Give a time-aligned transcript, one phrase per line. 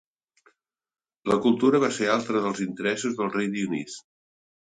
[1.31, 4.01] La cultura va ser altre dels interessos del rei Dionís.